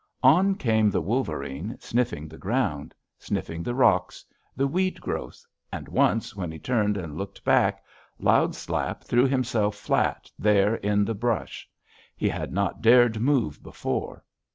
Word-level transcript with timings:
"On 0.23 0.55
came 0.55 0.89
the 0.89 0.99
wolverine, 0.99 1.77
sniffing 1.79 2.27
the 2.27 2.39
ground; 2.39 2.95
sniffing 3.19 3.61
the 3.61 3.75
rocks; 3.75 4.25
the 4.55 4.65
weed 4.65 4.99
growths; 4.99 5.45
and 5.71 5.87
once, 5.87 6.35
when 6.35 6.51
he 6.51 6.57
turned 6.57 6.97
and 6.97 7.15
looked 7.19 7.43
back, 7.43 7.83
Loud 8.17 8.55
Slap 8.55 9.03
threw 9.03 9.27
himself 9.27 9.75
flat 9.75 10.31
there 10.39 10.73
in 10.73 11.05
the 11.05 11.13
brush; 11.13 11.69
he 12.17 12.27
had 12.29 12.51
not 12.51 12.81
dared 12.81 13.19
move 13.21 13.61
before. 13.61 14.23